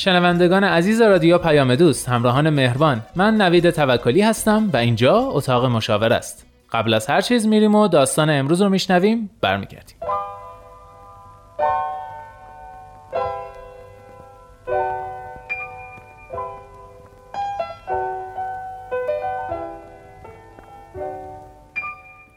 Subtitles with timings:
[0.00, 3.02] شنوندگان عزیز رادیو پیام دوست همراهان مهربان.
[3.16, 6.46] من نوید توکلی هستم و اینجا اتاق مشاور است.
[6.72, 9.96] قبل از هر چیز میریم و داستان امروز رو میشنویم برمیگردیم.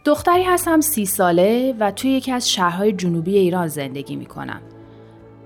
[0.05, 4.61] دختری هستم سی ساله و توی یکی از شهرهای جنوبی ایران زندگی می‌کنم.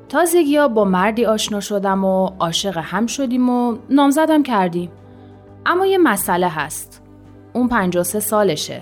[0.10, 4.92] تازگی ها با مردی آشنا شدم و عاشق هم شدیم و نامزدم کردیم.
[5.66, 7.04] اما یه مسئله هست.
[7.54, 8.82] اون 53 سالشه.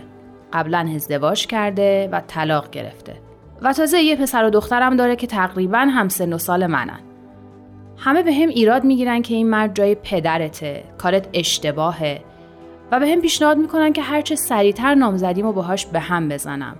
[0.53, 3.15] قبلا ازدواج کرده و طلاق گرفته.
[3.61, 6.99] و تازه یه پسر و دخترم داره که تقریبا هم سن و سال منن.
[7.97, 12.21] همه به هم ایراد می‌گیرن که این مرد جای پدرته، کارت اشتباهه
[12.91, 16.75] و به هم پیشنهاد می‌کنن که هرچه سریعتر نامزدیم و باهاش به هم بزنم.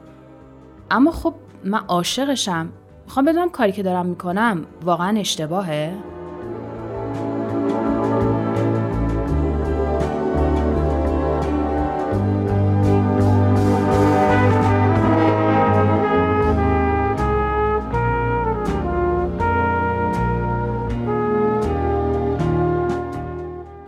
[0.92, 2.70] اما خب من عاشقشم
[3.06, 5.94] می‌خوام بدونم کاری که دارم می‌کنم واقعا اشتباهه؟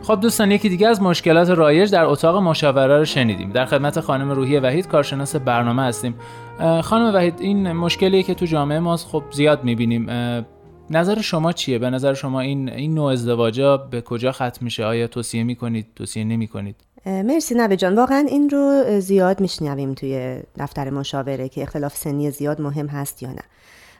[0.08, 3.52] خب دوستان یکی دیگه از مشکلات رایج در اتاق مشاوره رو شنیدیم.
[3.52, 6.16] در خدمت خانم روحی وحید کارشناس برنامه هستیم.
[6.84, 10.08] خانم وحید این مشکلیه که تو جامعه ما خب زیاد می‌بینیم.
[10.90, 15.08] نظر شما چیه؟ به نظر شما این این نوع ازدواجا به کجا ختم میشه؟ آیا
[15.08, 17.96] توصیه می‌کنید؟ توصیه نمی‌کنید؟ مرسی نبه جان.
[17.96, 23.30] واقعا این رو زیاد میشنویم توی دفتر مشاوره که اختلاف سنی زیاد مهم هست یا
[23.30, 23.44] نه.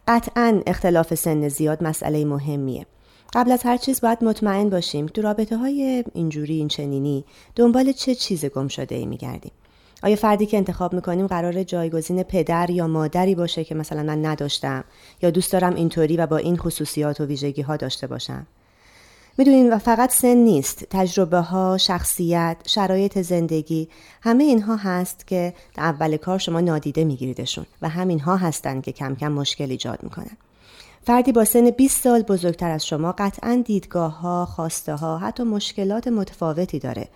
[0.08, 2.86] قطعا اختلاف سن زیاد مسئله مهمیه.
[3.34, 8.16] قبل از هر چیز باید مطمئن باشیم تو رابطه های اینجوری این چنینی دنبال چه
[8.16, 9.52] چیز گم شده ای میگردیم.
[10.04, 14.84] آیا فردی که انتخاب می‌کنیم قرار جایگزین پدر یا مادری باشه که مثلا من نداشتم
[15.22, 18.48] یا دوست دارم اینطوری و با این خصوصیات و ویژگی ها داشته باشم؟
[19.38, 20.84] می‌دونین و فقط سن نیست.
[20.90, 23.90] تجربه ها شخصیت شرایط زندگی
[24.22, 29.16] همه اینها هست که در اول کار شما نادیده میگیریدشون و همینها هستند که کم
[29.16, 30.38] کم مشکل ایجاد می‌کنن.
[31.08, 36.08] فردی با سن 20 سال بزرگتر از شما قطعا دیدگاه ها، خواسته ها، حتی مشکلات
[36.08, 37.08] متفاوتی داره.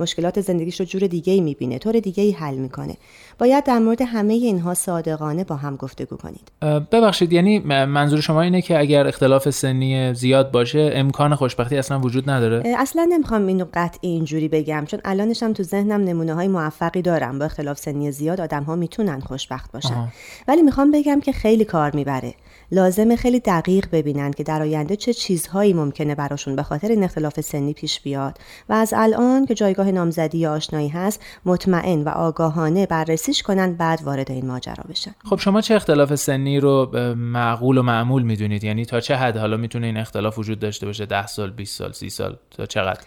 [0.00, 2.96] مشکلات زندگیش رو جور دیگه ای می‌بینه، طور دیگه ای حل می‌کنه.
[3.38, 6.52] باید در مورد همه اینها صادقانه با هم گفتگو کنید.
[6.90, 12.30] ببخشید یعنی منظور شما اینه که اگر اختلاف سنی زیاد باشه امکان خوشبختی اصلا وجود
[12.30, 17.02] نداره؟ اصلا نمی‌خوام اینو قطعی اینجوری بگم چون الانش هم تو ذهنم نمونه های موفقی
[17.02, 20.08] دارم با اختلاف سنی زیاد آدم ها می‌تونن خوشبخت باشن.
[20.48, 22.34] ولی می‌خوام بگم که خیلی کار می‌بره.
[22.72, 27.40] لازمه خیلی دقیق ببینن که در آینده چه چیزهایی ممکنه براشون به خاطر این اختلاف
[27.40, 28.38] سنی پیش بیاد.
[28.68, 34.02] و از الان که جایگاه نامزدی یا آشنایی هست مطمئن و آگاهانه بررسیش کنن بعد
[34.02, 35.14] وارد این ماجرا بشن.
[35.24, 39.56] خب شما چه اختلاف سنی رو معقول و معمول می‌دونید؟ یعنی تا چه حد؟ حالا
[39.56, 43.00] می‌تونه این اختلاف وجود داشته باشه 10 سال 20 سال 30 سال تا چقدر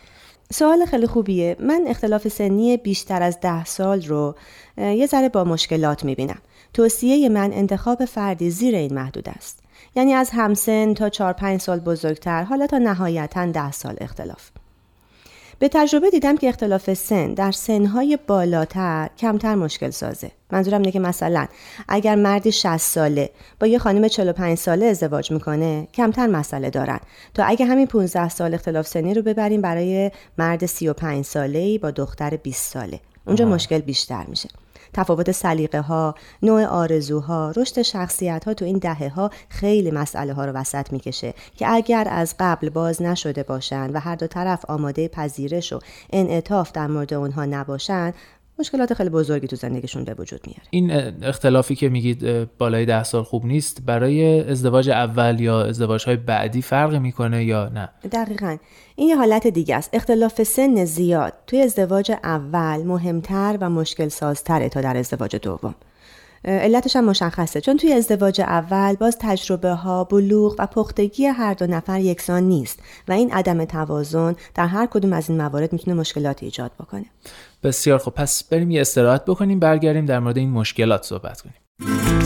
[0.54, 1.56] سوال خیلی خوبیه.
[1.60, 4.36] من اختلاف سنی بیشتر از ده سال رو
[4.78, 6.38] یه ذره با مشکلات می‌بینم.
[6.76, 9.60] توصیه من انتخاب فردی زیر این محدود است.
[9.96, 14.50] یعنی از همسن تا 4 5 سال بزرگتر حالا تا نهایتا ده سال اختلاف.
[15.60, 20.32] به تجربه دیدم که اختلاف سن در سنهای بالاتر کمتر مشکل سازه.
[20.52, 21.48] منظورم اینه که مثلا
[21.88, 27.00] اگر مردی 60 ساله با یه خانم 45 ساله ازدواج می‌کنه کمتر مسئله دارن.
[27.34, 32.38] تا اگه همین 15 سال اختلاف سنی رو ببریم برای مرد 35 ساله با دختر
[32.38, 33.00] 20 ساله.
[33.28, 34.50] اونجا مشکل بیشتر میشه.
[34.96, 40.46] تفاوت سلیقه ها، نوع آرزوها، رشد شخصیت ها تو این دهه ها خیلی مسئله ها
[40.46, 45.08] رو وسط می‌کشه که اگر از قبل باز نشده باشند و هر دو طرف آماده
[45.08, 48.14] پذیرش و انعطاف در مورد اونها نباشند
[48.60, 50.64] مشکلات خیلی بزرگی تو زندگیشون به وجود میاره.
[50.70, 50.92] این
[51.24, 56.62] اختلافی که میگید بالای ده سال خوب نیست برای ازدواج اول یا ازدواج های بعدی
[56.62, 58.58] فرق می‌کنه یا نه؟ دقیقا.
[58.96, 59.90] این یه حالت دیگه است.
[59.94, 61.34] اختلاف سن زیاد.
[61.48, 65.76] توی ازدواج اول مهمتر و مشکل سازتره تا در ازدواج دوم.
[66.46, 67.62] علتش هم مشخصه.
[67.62, 72.80] چون توی ازدواج اول باز تجربه ها بلوغ و پختگی هر دو نفر یکسان نیست
[73.08, 77.06] و این عدم توازن در هر کدوم از این موارد می‌تونه مشکلات ایجاد بکنه.
[77.64, 82.25] بسیار خب پس بریم یه استراحت بکنیم برگردیم در مورد این مشکلات صحبت کنیم.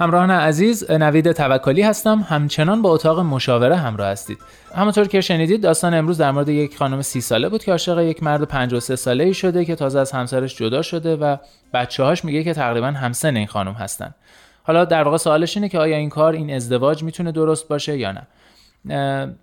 [0.00, 2.26] همراهان عزیز نوید توکلی هستم.
[2.28, 4.38] همچنان با اتاق مشاوره همراه هستید.
[4.74, 8.22] همونطور که شنیدید داستان امروز در مورد یک خانم سی ساله بود که عاشق یک
[8.22, 11.36] مرد 53 ساله ای شده که تازه از همسرش جدا شده و
[11.74, 14.14] بچه هاش میگه که تقریبا همسن این خانم هستن.
[14.62, 18.12] حالا در واقع سوالش اینه که آیا این کار این ازدواج می‌تونه درست باشه یا
[18.12, 18.26] نه؟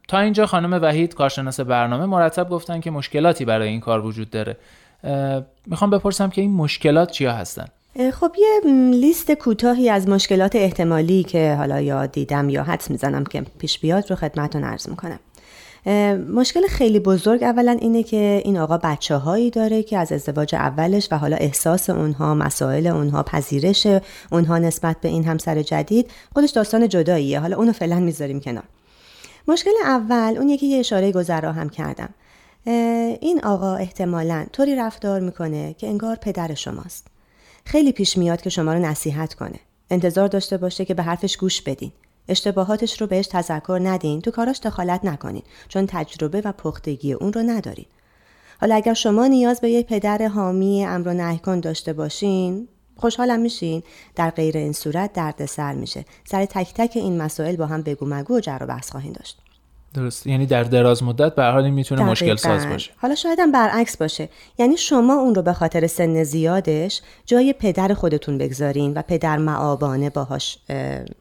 [0.08, 4.58] تا اینجا خانم وحید کارشناس برنامه مرتب گفتن که مشکلاتی برای این کار وجود داره.
[5.66, 7.66] می‌خوام بپرسم که این مشکلات چیا هستن؟
[8.14, 13.42] خب یه لیست کوتاهی از مشکلات احتمالی که حالا یا دیدم یا حدس می‌زنم که
[13.60, 15.20] پیش بیاد رو خدمتتون عرض می‌کنم.
[16.34, 21.08] مشکل خیلی بزرگ اولا اینه که این آقا بچه هایی داره که از ازدواج اولش
[21.12, 23.88] و حالا احساس اونها مسائل اونها پذیرش
[24.32, 27.40] اونها نسبت به این همسر جدید خودش داستان جداییه.
[27.40, 28.64] حالا اونو فعلا می‌ذاریم کنار.
[29.48, 32.10] مشکل اول اون یکی یه اشاره گذرا هم کردم.
[33.22, 37.08] این آقا احتمالا طوری رفتار می‌کنه که انگار پدر شماست.
[37.66, 39.60] خیلی پیش میاد که شما رو نصیحت کنه.
[39.90, 41.92] انتظار داشته باشه که به حرفش گوش بدین.
[42.28, 44.22] اشتباهاتش رو بهش تذکر ندین.
[44.22, 45.44] تو کاراش دخالت نکنین.
[45.68, 47.86] چون تجربه و پختگی اون رو ندارین.
[48.62, 53.84] حالا اگر شما نیاز به یه پدر حامی امر و نهی داشته باشین خوشحالم میشین.
[54.16, 56.06] در غیر این صورت درد سر میشه.
[56.26, 59.42] سر تک تک این مسائل با هم بگو مگو و جر و بحث خواهیم داشت.
[59.96, 60.28] درست.
[60.28, 62.92] یعنی در دراز مدت به حال می‌تونه مشکل ساز باشه.
[62.98, 64.30] حالا شاید هم برعکس باشه.
[64.58, 70.10] یعنی شما اون رو به خاطر سن زیادش جای پدر خودتون بگذارین و پدر معابانه
[70.10, 70.58] باهاش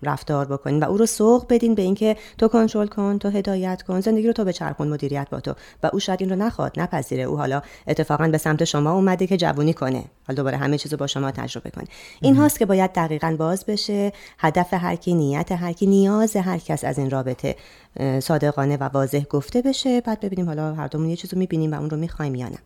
[0.03, 4.00] رفتار بکنین و او رو سوق بدین به اینکه تو کنترل کن تو هدایت کن
[4.00, 5.55] زندگی رو تو به چرخون مدیریت با تو.
[5.82, 7.23] و او شاید این رو نخواد نپذیره.
[7.23, 10.05] او حالا اتفاقا به سمت شما اومده که جوونی کنه.
[10.26, 11.87] حالا دوباره همه چیزو با شما تجربه کنه.
[12.21, 14.12] این هاست که باید دقیقا باز بشه.
[14.38, 17.56] هدف هر کی نیت هر کی نیاز هر کس از این رابطه
[18.21, 20.00] صادقانه و واضح گفته بشه.
[20.00, 22.58] بعد ببینیم حالا هر دومون یه چیزو می‌بینیم و اون رو می‌خوایم یا نه.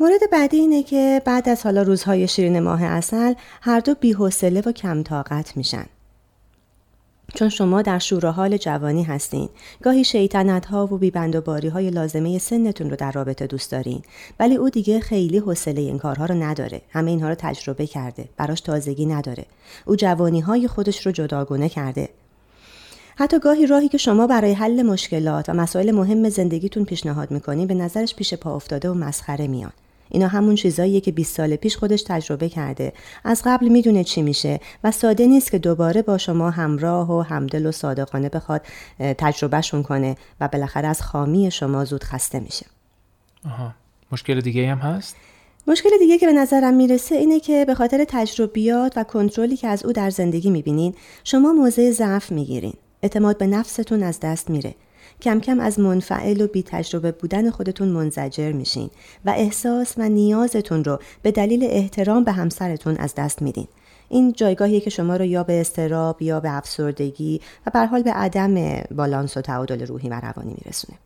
[0.00, 4.72] مورد بعدی اینه که بعد از حالا روزهای شیرین ماه اصل هر دو بیحوصله و
[4.72, 5.86] کم طاقت میشن.
[7.34, 9.48] چون شما در شور حال جوانی هستین.
[9.82, 14.02] گاهی شیطنت ها و بیبند و باری های لازمه سنتون رو در رابطه دوست دارین.
[14.40, 16.82] ولی او دیگه خیلی حوصله این کارها رو نداره.
[16.90, 18.28] همه اینها رو تجربه کرده.
[18.36, 19.44] براش تازگی نداره.
[19.86, 22.08] او جوانی های خودش رو جداگونه کرده.
[23.16, 27.74] حتی گاهی راهی که شما برای حل مشکلات و مسائل مهم زندگیتون پیشنهاد می‌کنین به
[27.74, 29.72] نظرش پیش پا افتاده و مسخره میان.
[30.10, 32.92] اینا همون چیزاییه که 20 سال پیش خودش تجربه کرده.
[33.24, 37.66] از قبل می‌دونه چی میشه و ساده نیست که دوباره با شما همراه و همدل
[37.66, 38.62] و صادقانه بخواد
[38.98, 42.66] تجربهشون کنه و بالاخره از خامی شما زود خسته میشه.
[43.46, 43.72] آها.
[44.12, 45.16] مشکل دیگه هم هست؟
[45.66, 49.84] مشکل دیگه که به نظرم می‌رسه اینه که به خاطر تجربیات و کنترلی که از
[49.84, 50.94] او در زندگی می‌بینین
[51.24, 52.74] شما موضع ضعف می‌گیرین.
[53.04, 54.74] اعتماد به نفستون از دست میره
[55.22, 58.90] کم کم از منفعل و بی تجربه بودن خودتون منزجر میشین
[59.24, 63.68] و احساس و نیازتون رو به دلیل احترام به همسرتون از دست میدین.
[64.08, 68.12] این جایگاهیه که شما رو یا به استراب یا به افسردگی و به حال به
[68.12, 70.98] عدم بالانس و تعادل روحی و روانی میرسونه.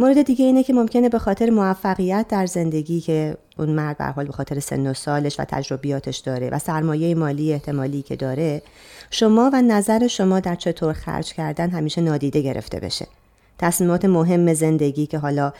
[0.00, 4.26] مورد دیگه اینه که ممکنه به خاطر موفقیت در زندگی که اون مرد به حال
[4.26, 8.62] به خاطر سن و سالش و تجربیاتش داره و سرمایه مالی احتمالی که داره
[9.10, 13.06] شما و نظر شما در چطور خرج کردن همیشه نادیده گرفته بشه.
[13.58, 15.52] تصمیمات مهم زندگی که حالا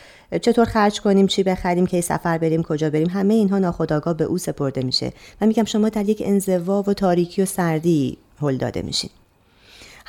[0.43, 4.39] چطور خرج کنیم چی بخریم کی سفر بریم کجا بریم همه اینها ناخودآگاه به او
[4.39, 5.13] سپرده میشه.
[5.41, 9.11] و میگم شما در یک انزوا و تاریکی و سردی هل داده میشین.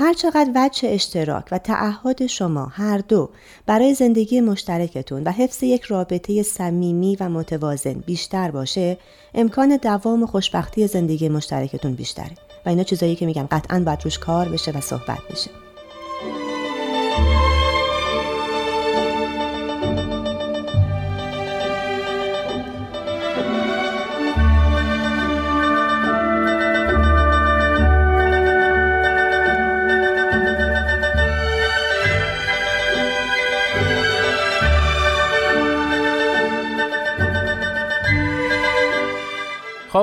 [0.02, 3.30] هر چقدر وجه اشتراک و تعهد شما هر دو
[3.66, 8.98] برای زندگی مشترکتون و حفظ یک رابطه صمیمی و متوازن بیشتر باشه
[9.34, 12.32] امکان دوام و خوشبختی زندگی مشترکتون بیشتره.
[12.66, 15.69] و اینا چیزایی که میگم قطعا باید روش کار بشه و صحبت بشه.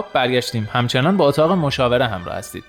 [0.03, 0.69] خب برگشتیم.
[0.73, 2.65] همچنان با اتاق مشاوره همراه هستید.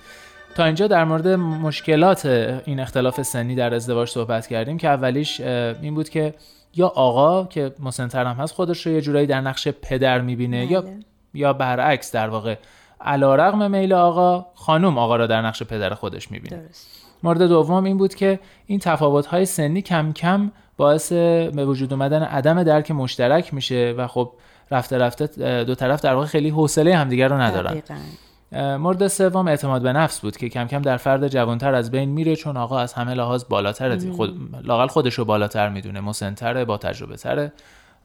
[0.55, 2.25] تا اینجا در مورد مشکلات
[2.65, 6.33] این اختلاف سنی در ازدواج صحبت کردیم که اولیش این بود که
[6.75, 10.81] یا آقا که مسنتر هم هست خودش رو یه جورایی در نقش پدر می‌بینه یا
[10.81, 10.99] بله.
[11.33, 12.55] یا برعکس در واقع
[13.01, 16.57] علا رقم میل آقا خانم آقا را در نقش پدر خودش می‌بینه.
[16.57, 16.87] درست.
[17.23, 22.63] مورد دوم این بود که این تفاوت‌های سنی کم کم باعث به وجود اومدن عدم
[22.63, 24.31] درک مشترک میشه و خب
[24.71, 25.27] رفته رفته
[25.63, 27.71] دو طرف در واقع خیلی حوصله همدیگر رو ندارن.
[27.71, 28.77] دقیقاً.
[28.77, 32.35] مورد سوم اعتماد به نفس بود که کم کم در فرد جوانتر از بین میره
[32.35, 34.11] چون آقا از همه لحاظ بالاتره.
[34.11, 37.51] خود لاقل خودش رو بالاتر می‌دونه مسنتره با تجربه تره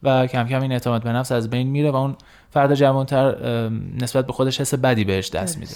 [0.02, 2.16] و کم کم این اعتماد به نفس از بین میره و اون
[2.50, 3.34] فرد جوانتر
[4.00, 5.74] نسبت به خودش حس بدی بهش دست میده.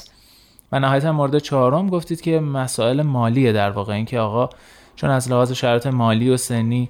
[0.73, 3.95] و نهایتا مورد چهارم گفتید که مسائل مالیه در واقع.
[3.95, 4.49] اینکه آقا
[4.97, 6.89] چون از لحاظ شرایط مالی و سنی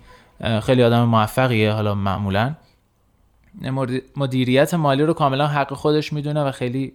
[0.63, 2.55] خیلی آدم موفقیه حالا معمولا.
[4.17, 6.93] مدیریت مالی رو کاملا حق خودش می‌دونه و خیلی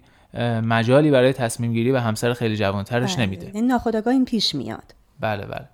[0.63, 3.25] مجالی برای تصمیم گیری و همسر خیلی جوانترش بله.
[3.25, 3.51] نمیده.
[3.53, 4.96] این ناخودآگاه این پیش میاد.
[5.20, 5.65] بله بله.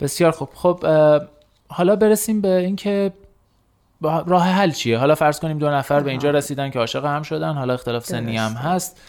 [0.00, 0.48] بسیار خوب.
[0.54, 0.84] خب
[1.68, 3.12] حالا برسیم به اینکه
[4.02, 7.52] راه حل چیه؟ حالا فرض کنیم دو نفر به اینجا رسیدن که عاشق هم شدن
[7.54, 9.00] حالا اختلاف سنی هم هست.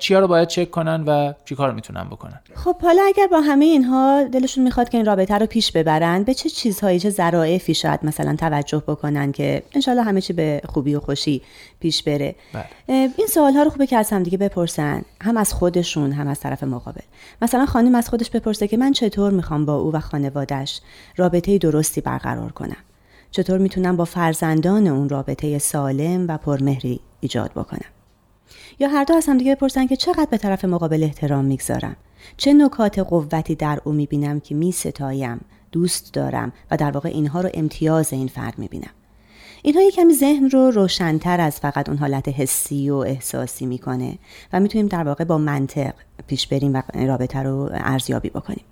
[0.00, 3.64] چیا رو باید چک کنن و چی کار می‌تونن بکنن؟ خب حالا اگر با همه
[3.64, 8.00] اینها دلشون می‌خواد که این رابطه رو پیش ببرن به چه چیزهایی چه ذرائفی شاید
[8.02, 11.42] مثلا توجه بکنن که انشالله همه چی به خوبی و خوشی
[11.80, 12.64] پیش بره؟ بله.
[12.88, 16.40] این سوال ها رو خوبه که از هم دیگه بپرسن هم از خودشون هم از
[16.40, 17.04] طرف مقابل.
[17.42, 20.80] مثلا خانم از خودش بپرسه که من چطور می‌خوام با او و خانوادش
[21.16, 22.76] رابطه درستی برقرار کنم؟
[23.30, 27.93] چطور می‌تونم با فرزندان اون رابطه سالم و پرمهری ایجاد بکنم؟
[28.78, 31.96] یا هر دو از هم دیگه بپرسن که چقدر به طرف مقابل احترام می‌گذارم؟
[32.36, 35.40] چه نکات قوتی در او می‌بینم که میستایم
[35.72, 38.90] دوست دارم و در واقع اینها رو امتیاز این فرد می‌بینم؟
[39.66, 44.18] اینها یک کمی ذهن رو روشنتر از فقط اون حالت حسی و احساسی می‌کنه
[44.52, 45.92] و می‌تونیم در واقع با منطق
[46.26, 48.64] پیش بریم و رابطه رو ارزیابی بکنیم.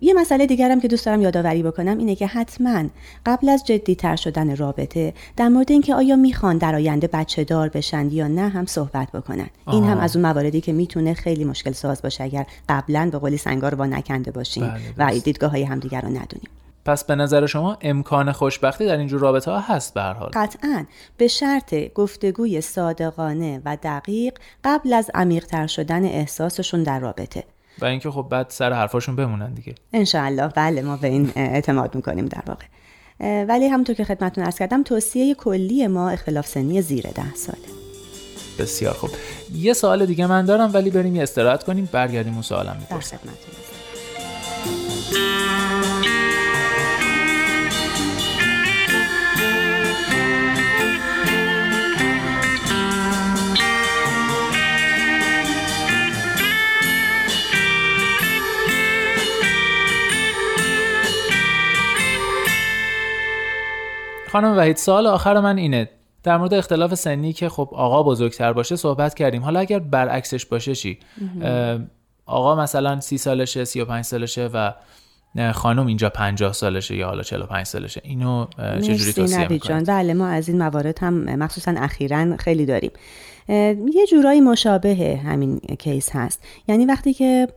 [0.00, 2.84] یه مسئله دیگرم که دوست دارم یادآوری بکنم اینه که حتما
[3.26, 7.68] قبل از جدی تر شدن رابطه در مورد اینکه آیا می‌خوان در آینده بچه دار
[7.68, 9.48] بشن یا نه هم صحبت بکنن.
[9.66, 13.36] این هم از اون مواردی که می‌تونه خیلی مشکل ساز باشه اگر قبلا به قولی
[13.36, 16.48] سنگار با نکنده باشیم بله، و دیدگاه های همدیگر رو ندونیم.
[16.86, 20.84] پس به نظر شما امکان خوشبختی در اینجور رابطه ها هست به هر حال؟ قطعا.
[21.16, 27.44] به شرط گفتگوی صادقانه و دقیق قبل از عمیقتر شدن احساسشون در رابطه.
[27.80, 29.74] و اینکه خب بعد سر حرفاشون بمونن دیگه.
[29.92, 30.48] انشاءالله.
[30.48, 32.64] بله ما به این اعتماد می‌کنیم در واقع.
[33.44, 37.58] ولی همونطور که خدمتتون ارز کردم توصیه کلی ما اختلاف سنی زیر ده ساله.
[38.58, 39.10] بسیار خوب.
[39.54, 43.18] یه سوال دیگه من دارم ولی بریم یه استراحت کنیم برگردیم اون سوالم در می‌پرسم
[64.36, 65.88] خانم وحید سوال آخر من اینه.
[66.22, 69.42] در مورد اختلاف سنی که خب آقا بزرگتر باشه صحبت کردیم.
[69.42, 70.98] حالا اگر برعکسش باشه چی؟
[72.26, 74.72] آقا مثلا سی سالشه سی و پنج سالشه و
[75.52, 78.00] خانم اینجا 50 سالشه یا حالا 45 سالشه.
[78.04, 78.46] اینو
[78.82, 82.90] چجوری توصیه می‌کنید بله ما از این موارد هم مخصوصا اخیرا خیلی داریم.
[83.48, 86.42] یه جورایی مشابه همین کیس هست.
[86.68, 87.48] یعنی وقتی که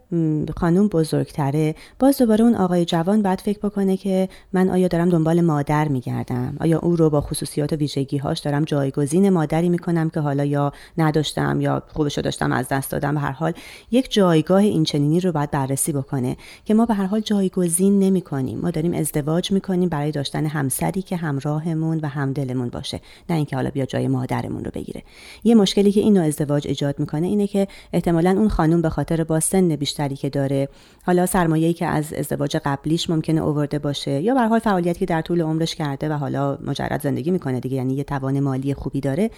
[0.57, 5.41] خانوم بزرگتره باز دوباره اون آقای جوان باید فکر بکنه که من آیا دارم دنبال
[5.41, 10.19] مادر میگردم؟ آیا او رو با خصوصیات و ویژگی هاش دارم جایگزین مادری می‌کنم که
[10.19, 13.53] حالا یا نداشتم یا خوبش رو داشتم از دست دادم؟ به هر حال
[13.91, 18.21] یک جایگاه این چنینی رو باید بررسی بکنه که ما به هر حال جایگزین نمی
[18.21, 23.55] کنیم ما داریم ازدواج می‌کنیم برای داشتن همسری که همراهمون و همدلمون باشه نه اینکه
[23.55, 25.03] حالا بیا جای مادرمون رو بگیره.
[25.43, 28.89] یه مشکل مشکلی که این نوع ازدواج ایجاد می‌کنه اینه که احتمالا اون خانم به
[28.89, 30.69] خاطر با سن بیشتری که داره
[31.03, 35.21] حالا سرمایه‌ای که از ازدواج قبلیش ممکنه اوورده باشه یا به حال فعالیتی که در
[35.21, 39.31] طول عمرش کرده و حالا مجرد زندگی می‌کنه دیگه یعنی یه توان مالی خوبی داره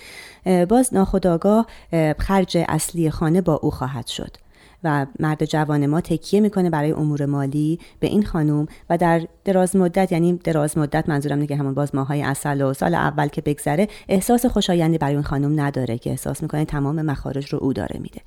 [0.69, 1.67] باز ناخودآگاه
[2.17, 4.37] خرج اصلی خانه با او خواهد شد.
[4.83, 9.75] و مرد جوان ما تکیه می‌کنه برای امور مالی به این خانوم و در دراز
[9.75, 13.87] مدت یعنی دراز مدت منظورم دیگه همون باز ماهای اصل و سال اول که بگذره
[14.09, 18.21] احساس خوشایندی برای اون خانوم نداره که احساس می‌کنه تمام مخارج رو او داره میده.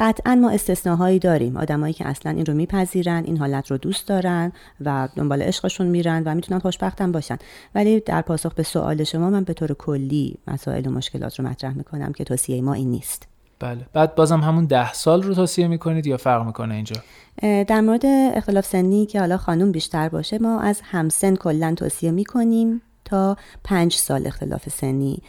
[0.00, 1.56] قطعا ما استثناهایی داریم.
[1.56, 6.22] آدمایی که اصلا این رو میپذیرن این حالت رو دوست دارن و دنبال عشقشون میرن
[6.26, 7.38] و می‌تونن خوشبختم باشن.
[7.74, 11.76] ولی در پاسخ به سوال شما من به طور کلی مسائل و مشکلات رو مطرح
[11.76, 13.37] می‌کنم که توصیه ما این نیست.
[13.60, 13.86] بله.
[13.92, 16.96] بعد بازم همون ده سال رو توصیه می‌کنید یا فرق می‌کنه اینجا؟
[17.42, 22.82] در مورد اختلاف سنی که حالا خانوم بیشتر باشه ما از همسن کلا توصیه می‌کنیم
[23.04, 25.22] تا پنج سال اختلاف سنی.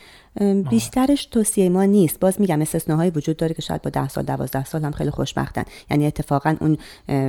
[0.70, 2.20] بیشترش توصیه ما نیست.
[2.20, 5.64] باز میگم استثناهایی وجود داره که شاید با ده سال دوازده سال هم خیلی خوشبختن.
[5.92, 6.78] یعنی اتفاقا اون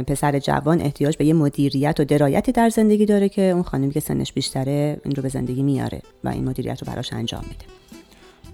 [0.03, 4.01] پسر جوان احتیاج به یه مدیریت و درایتی در زندگی داره که اون خانمی که
[4.01, 7.65] سنش بیشتره این رو به زندگی میاره و این مدیریت رو براش انجام میده.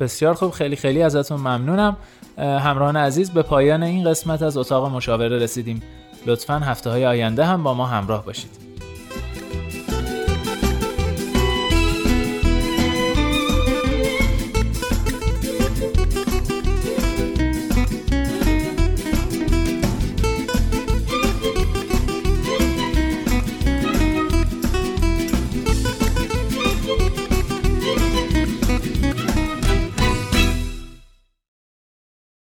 [0.01, 1.97] بسیار خوب خیلی خیلی ازتون ممنونم.
[2.39, 5.83] همراهان عزیز به پایان این قسمت از اتاق مشاوره رسیدیم.
[6.27, 8.66] لطفا هفته های آینده هم با ما همراه باشید.